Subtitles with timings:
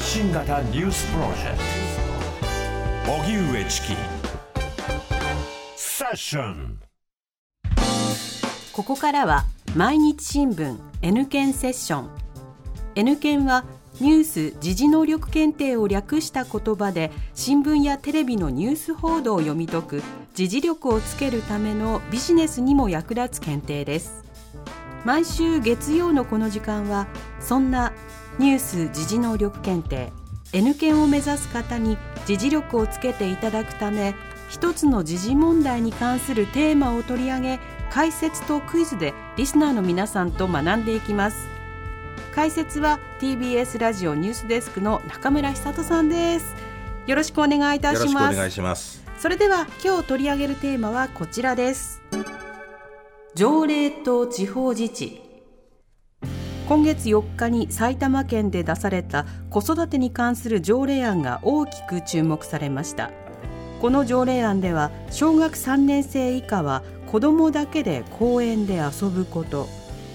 [0.00, 1.58] 発信型ニュースプロジェク
[3.04, 3.12] ト。
[3.12, 3.88] 荻上チキ。
[5.76, 6.78] セッション。
[8.72, 9.44] ここからは
[9.76, 12.08] 毎日新聞 N 検セッション。
[12.94, 13.66] N 検は
[14.00, 24.24] ニュース・時事能力検定を略した言葉で新聞やテレビのニュース報道を読み解く時事力をつけるためのビジネスにも役立つ検定です。
[25.04, 27.06] 毎週月曜のこの時間は
[27.38, 27.92] そんな
[28.40, 30.14] ニュース・時事能力検定。
[30.54, 34.14] N 検を目指す方に時事力をつけていただくため
[34.48, 41.48] 一つの時事問題に関するテーマを取り上げ解説とクイズでリスナーの皆さんと学んでいきます。
[42.34, 46.54] 解説は TBS ラジオニュースデスクの中村久人さんです。
[47.06, 48.06] よろしくお願いいたします。
[48.06, 49.04] よろしくお願いします。
[49.18, 52.00] それでは今日取り上げるテーマはこちらです。
[53.34, 55.29] 条例と地方自治
[56.70, 63.10] 今月4日に埼玉県で出された子育てに関する条例案が大きく注目されました。
[63.80, 69.68] この条例案では小学3年生以下は子どもだけで公園で遊ぶこと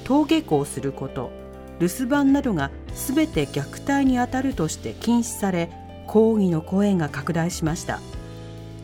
[0.06, 1.30] 登下校すること
[1.80, 5.69] 留守番などがすべて虐待にあたるとして禁止され
[6.08, 8.00] 抗議の声が拡大しました。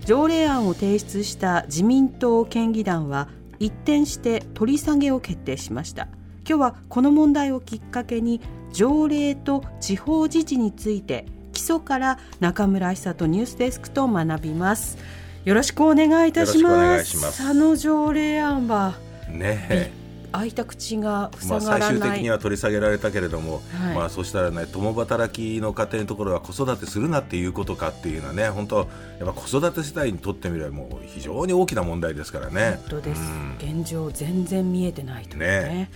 [0.03, 6.09] 条例案を提出した自民党県議団は一転して取り下げを決定しました。
[6.52, 8.41] 今日はこの問題をきっかけに
[8.73, 14.97] 条例と地方自治について基礎から中村久人ニュースデスクと学びます。
[15.45, 17.41] よろしくお願いいたします。
[17.41, 18.95] あの条例案は
[19.29, 19.94] ね
[20.33, 28.88] 開いた口が塞がらない、まあ、最終的には取り下げられたけれども、はい、まあそしたらね共働きの家庭のところは子育てするなっていうことかっていうのはね本当やっ
[29.19, 32.79] ぱ子育て世代にとってみればもう非常に大きな問題ですからね。
[32.89, 35.47] 本当です、うん、現状全然見えてないとね。
[35.47, 35.91] ね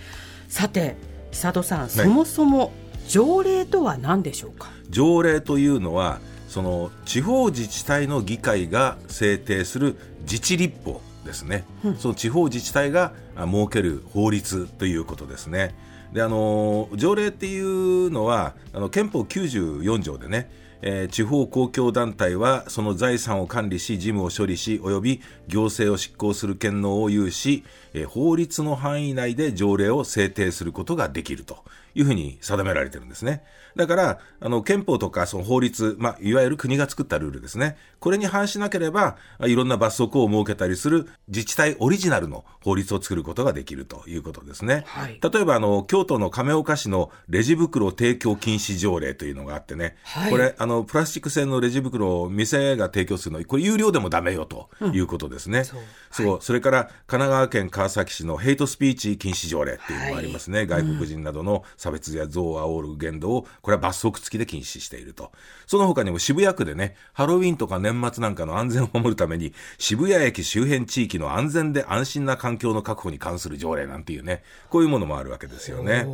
[0.48, 0.96] さて
[1.30, 2.72] 久戸さん、そもそも
[3.08, 4.70] 条例とは何でしょうか？
[4.88, 15.74] 条例というのはその地方自治体の議会が制定する自治立法ですね、うん、その地方自治体が設ける法律ということですね。
[16.12, 20.48] であの条例っていうのはあの憲法94条でね
[20.82, 27.64] えー、地方公共団体はその財産を管理し事務を処理し及び行政を執行する権能を有し、
[27.94, 31.64] えー、法律の範囲内で条例を制定することができると
[31.96, 33.42] いうふうに定められてるんですね。
[33.74, 37.76] だから、あの、憲法とかその法律、まあ、いわゆる国が作ったルールですね。
[38.00, 44.84] これに反しなければ、いろんな罰則を設けたりする自治体オリジナルの法律を作ることができるということですね。
[44.86, 55.60] はい、例えば、あの、京都の亀岡市のレジ袋提供禁止条例というのがあってね、はい、これ、あの、プラスチック製のレジ袋を店が提供するの、これ有料でもダメよということですね。
[55.60, 60.66] うん、そうそう、はい、それから、神奈川県川崎市のヘイトスピーチ禁止条例っていうのがありますね。
[60.66, 65.32] 外国人などの差別や憎悪を煽る言動を、これは罰則付きで禁止していると。
[65.66, 76.06] その他にも渋谷区でね、ハロウィンとか年末なんかの安全を守るために、渋谷駅周辺地域の安全で安心な環境の確保に関する条例なんていうね、こういうものもあるわけですよね。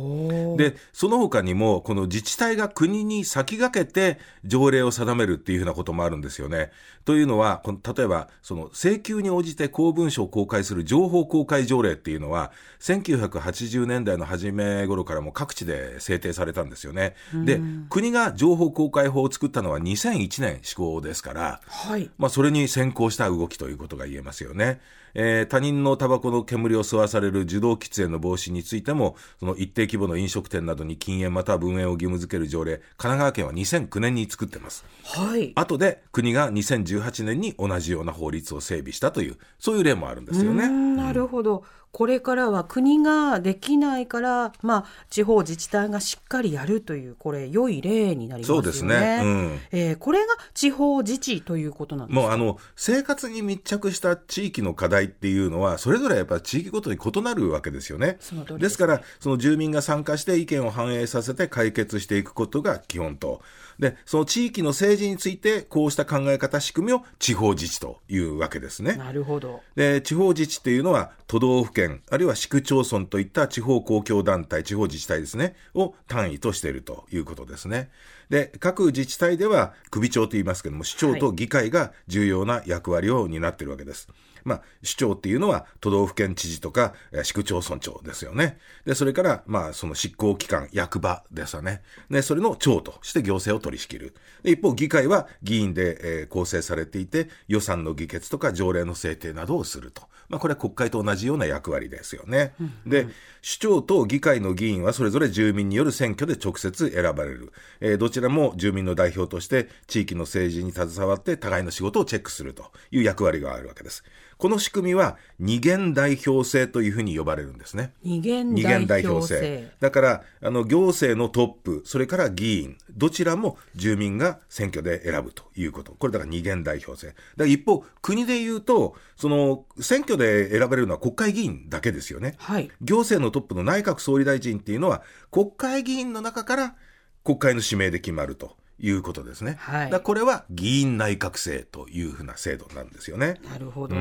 [0.57, 6.71] で、その他にも、この自治体が国に先駆けて条例を定めるっていうふうなこともあるんですよね。
[7.05, 17.15] というのは、この例えば、その請求に応じて公文書を公開する情報公開条例っていうのは、1980年代の初め頃からも各地で制定されたんですよね。
[17.33, 24.81] で、国が情報公開法を作ったのは2001年施行ですから、はい、まあそれに先行した動きということが言えますよね。
[25.15, 34.85] えー、他人のタバコの煙を吸わされる受動喫煙の防止についても、その一定規模の飲食店などに禁煙または分煙を義務付ける条例、神奈川県は2009年に作ってます。
[35.03, 35.51] はい。
[35.55, 40.67] 後で国が2018年に同じような法律を整備したという、そういう例もあるんですよね。
[40.69, 41.63] なるほど。
[41.93, 48.63] これからは国ができないから、まあ、地方自治体がしっかりやるという、これ、良い例になりますよね。
[48.63, 49.21] そうですね。
[49.23, 58.13] うん、えー、これが地方自治ということなんですもう、あの、生活に密着した地域の課題っていうのは、それぞれやっぱ地域ごとに異なるわけですよね。
[58.13, 63.43] ですねですから、その住民が参加して意見を反映させて解決していくことが基本と。
[63.79, 68.95] で、その地域の政治について、こうした考え方、仕組みを地方自治というわけですね。
[68.95, 69.61] なるほど。
[69.75, 77.89] で、地方自治っていうのは、都道府県、あるいは市区町村といった地方公共団体、地方自治体ですね、を単位としているということですね。
[78.33, 84.09] で、各自治体では首長と言いますけども、市長と議会が重要な役割を担っているわけです。
[84.43, 88.57] まあ、首長っていうのは都道府県知事とか、えー市区町村長ですよね。
[88.85, 91.83] で、それから、まあ、その執行機関、役場ですよね。
[92.09, 94.15] で、それの長として行政を取り仕切る。
[94.41, 100.01] で、一方、議会は議員で、えー構成されていて、予算の議決とか条例の制定などをすると。
[100.29, 102.53] まあ、これは国会と同じような役割ですよね。
[102.87, 103.13] で、首
[103.59, 107.53] 長と議会の議員はそれぞれ住民による選挙で直接選ばれる。
[107.79, 114.03] えーどちらも住民の代表として地域の政治に携わって互いの仕事をチェックするという役割があるわけです。
[114.37, 117.93] この仕組みは二元代表制というふうに呼ばれるんですね。
[118.03, 119.71] 二元代代表制表制。
[119.79, 125.93] だから、あの、行政のトップ、それから議員、どちらも住民が選挙で選ぶということ。
[125.93, 127.07] これだから二元代表制。
[127.07, 132.35] だから一方、国で言うと、その、選挙で選ばれるのは国会議員だけですよね。
[132.37, 132.69] はい。
[132.81, 136.75] 行政のトップの内閣総理大臣っていうのは、国会議員の中から
[137.23, 139.55] 国会の指名で決まるということですね。
[139.59, 143.39] はいだこれは議員内閣制というふうな制度なんですよね。
[143.49, 143.95] なるほど。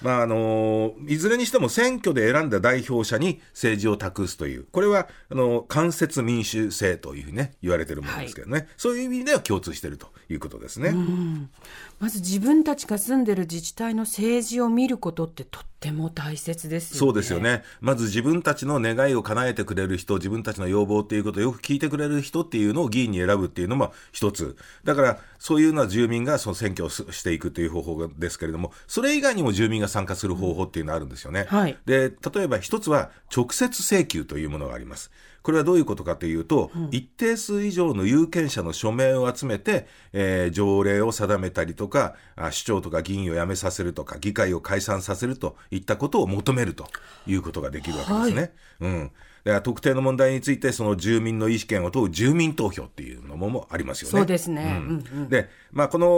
[0.00, 10.94] まああのいずれにしても選挙で選んだ代表者に政治を託すという、これはあの間接民主制というふうに、ね、言われてるものですけどね、そういう意味では共通しているということですね。
[11.98, 16.98] まず自分たちが住んでる自治体の政治を見ることってとっても大切ですよね。
[16.98, 17.40] そうですよ。
[17.40, 17.62] ね。
[17.80, 24.56] まず自分たちの願いを叶えてくれる人、自分たちの要望っていうことをよく聞いてくれる人っていうのを議員に選ぶっていうのも一つ。
[24.84, 31.46] だから、そういうのは住民がその選挙をすしていくという方法ですけれども、それ以外にも住民が参加する方法っていうのがあるんですよね。
[31.48, 35.10] はいで、例えば一つは直接請求というものがあります。
[35.42, 46.86] これはどういうことかというと、一定数以上の有権者の署名を集めて、えー条例を定めたりとか、あ首長とか議員を辞めさせるとか、議会を解散させるといったことを求めると
[47.26, 48.52] いうことができるわけですね。
[48.80, 49.10] うん。
[49.44, 54.18] だから特定の問題について、その住民の意思権を問う住民投票っていうのももありますよね。
[54.18, 54.78] そうですね。
[54.78, 56.08] うんで、まあ、この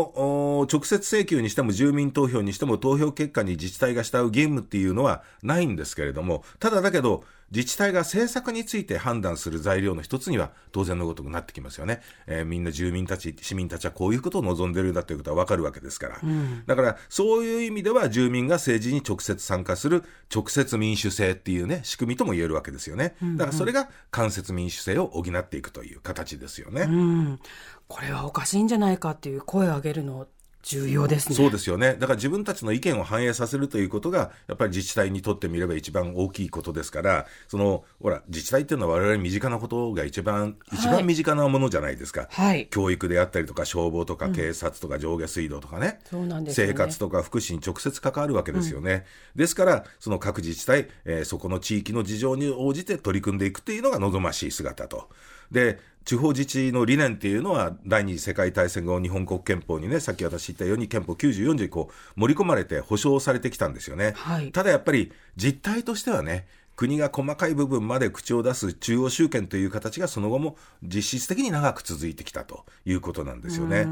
[0.61, 12.01] お直接請求にしても住民投票にしても投票結果に自治体が従う義務っていうのはないんですけれども、ただだけど、自治体が政策について判断する材料の一つには当然のごとくなってきますよね。
[12.27, 16.21] えーみんな住民たち、市民たちはこういうことを望んでるんだということはわかるわけですから。
[16.67, 20.05] だから、そういう意味では住民が政治に直接参加する
[20.35, 23.15] 直接民主制っていうね、仕組みとも言えるわけですよね。
[23.37, 26.83] だからそれが間接民主制を補っていくという形ですよね。
[26.83, 27.41] うん。
[27.89, 30.27] これはおかしいんじゃないかっていう声を上げるの
[30.63, 31.35] 重要ですね。
[31.35, 31.95] そうですよね。
[31.95, 42.29] だから自分たちの意見を反映させるということが、やっぱり自治体にとってみれば一番大きいことですから、その、ほら、自治体っていうのは我々身近なことが一番、一番身近なものじゃないですか。
[42.31, 46.01] はい教育であったりとか、消防とか警察とか上下水道とかね。
[46.11, 49.07] そうなんですよね生活とか福祉に直接関わるわけですよね。
[49.35, 55.09] ですから、その各自治体、えーそこの地域の事情に応じて取り組んでいくっていうのが望ましい姿と。
[55.51, 64.15] で、地方自治の理念っていうのは、第二次世界大戦後、日本国憲法にね、さっき私言ったように、憲法94条にこう盛り込まれて保障されてきたんですよね。
[64.17, 66.47] はいただやっぱり、実態としてはね、
[66.81, 73.87] 国が細かい部分まで口を出す中央集権という形がその後も実質的に長く続いてきたということなんですよね。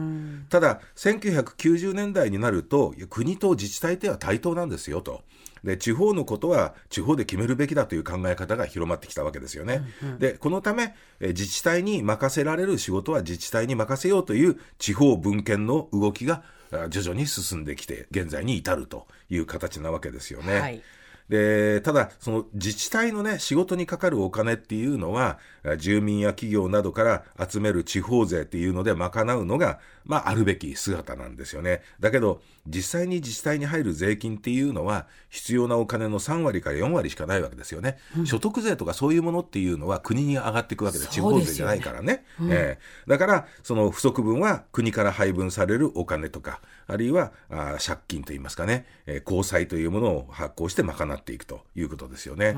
[0.48, 5.22] ただ、1990年代になると、国と自治体っては対等なんですよと。
[5.64, 9.82] で、地方のことは地方で決めるべきだという考え方が広まってきたわけですよね。
[10.18, 20.60] で、このため、え自治体に任せられる仕事は自治体に任せようという地方分権の動きがあ徐々に進んできて、現在に至るという形なわけですよね。
[20.60, 20.82] はい
[21.28, 31.82] で、ただ、その自治体のね、仕事にかかるお金っていうのは、あ住民や企業などから集める地方税っていうので賄うのが、まあ、あるべき姿なんですよね。
[32.00, 37.98] だけど、実際に自治体に入る税金っていうのは、必要なお金の3割から4割しかないわけですよね。
[38.24, 42.24] 所得税とかそういうものっていうのは国に上がっていくわけで、地方税じゃないからね。
[42.48, 52.56] ええだから、その不足分は国から配分されるお金とか、あるいはあ借金といいますかね、えー公債というものを発行して賄っていくということですよね。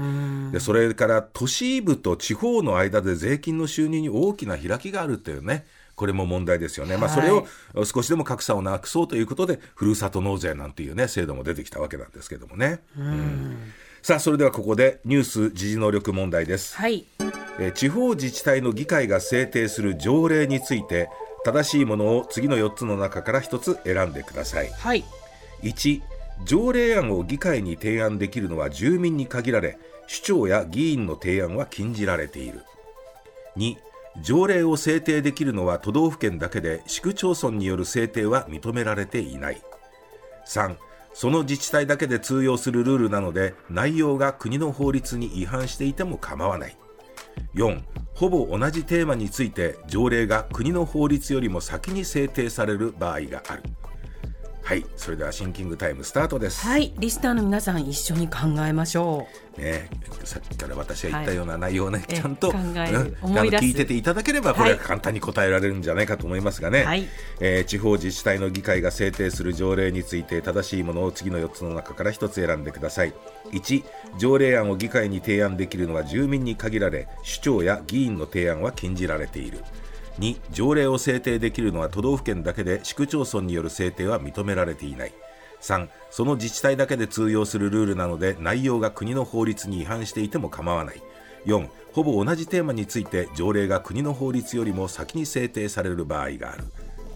[0.52, 6.96] で、それから都市部と地方の間で税金の収入に大きな開きがあるっていうね、これも問題ですよね。
[6.96, 7.46] まあ、はいそれを
[7.84, 12.80] 少しでも格差をなくそうということで、ふるさと納税なんていうね、制度も出てきたわけなんですけどもね。
[12.96, 16.74] うんさあ、それではここでニュース時事能力問題です。
[16.76, 17.06] はい。
[17.58, 21.10] えー地方自治体の議会が制定する条例について
[21.44, 25.04] 正しいものを次の4つの中から1つ選んでくださいはい。
[25.62, 26.00] 1
[26.44, 29.78] 条例案を議会に提案できるのは住民に限られ
[30.08, 32.64] 首長や議員の提案は禁じられている。
[33.56, 33.76] 2
[34.22, 39.62] 条例を制定できるのは都道府県だけで市区町村による制定は認められていない。
[40.46, 40.76] 3
[41.12, 46.76] その自治体だけで通用するルールなので内容が国の法律に違反していても構わない。
[47.54, 47.82] 4
[48.14, 53.62] ほぼ同じテーマについて条例が国の法律よりも先に制定される場合がある。
[54.70, 59.26] はいそれではシンキングタイムスタートです、はいリスナーの皆さん一緒に考えましょ
[59.58, 59.90] ね、
[60.22, 63.60] さっきから私が言ったような内容をね、えちゃんと、考えるうん思い出す。
[63.60, 67.08] あの聞いてていただければこれは簡単に答えられるんじゃないかと思いますがね、はい。
[67.40, 73.12] えー地方自治体の議会が制定する条例について正しいものを次の4つの中から1つ選んでください。
[73.50, 73.82] 1
[74.18, 79.64] 条例案を議会に提案できるのは住民に限られ首長や議員の提案は禁じられている
[80.18, 85.12] 2条例を制定できるのは都道府県だけで市区町村による制定は認められていない。
[85.62, 91.02] 3その自治体だけで通用するルールなので内容が国の法律に違反していても構わない。
[91.46, 96.64] 4ほぼ同じテーマについて条例が国の法律よりも先に制定される場合がある。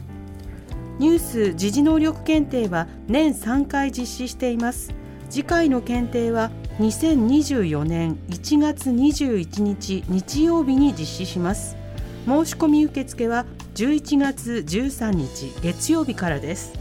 [0.99, 4.95] ニュース時事能力検定は年3回実施しています。
[5.29, 11.77] 次回の検定は2024年1月21日日曜日に実施します。
[12.25, 16.73] 申し込み受付は11月13日月曜日からです。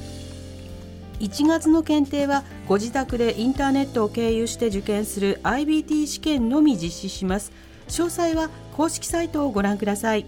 [1.20, 7.52] 1月の検定はご自宅でインターネットを経由して受験する IBT 試験のみ実施します。
[7.88, 10.28] 詳細は公式サイトをご覧ください。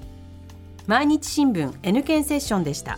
[0.88, 2.98] 毎日新聞 N 検セッションでした。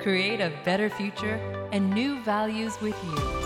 [0.00, 1.38] Create a better future
[1.72, 3.40] and new values with you.